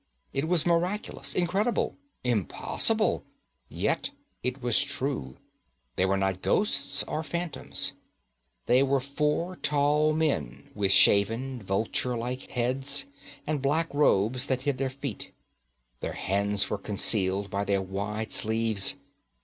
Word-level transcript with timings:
It 0.33 0.47
was 0.47 0.65
miraculous, 0.65 1.35
incredible, 1.35 1.95
impossible, 2.23 3.23
yet 3.69 4.09
it 4.41 4.59
was 4.59 4.83
true. 4.83 5.37
They 5.95 6.07
were 6.07 6.17
not 6.17 6.41
ghosts 6.41 7.03
or 7.03 7.21
phantoms. 7.23 7.93
They 8.65 8.81
were 8.81 8.99
four 8.99 9.57
tall 9.57 10.13
men, 10.13 10.71
with 10.73 10.91
shaven, 10.91 11.61
vulture 11.61 12.17
like 12.17 12.49
heads, 12.49 13.05
and 13.45 13.61
black 13.61 13.93
robes 13.93 14.47
that 14.47 14.63
hid 14.63 14.79
their 14.79 14.89
feet. 14.89 15.33
Their 15.99 16.13
hands 16.13 16.67
were 16.71 16.79
concealed 16.79 17.51
by 17.51 17.63
their 17.63 17.83
wide 17.83 18.31
sleeves. 18.31 18.95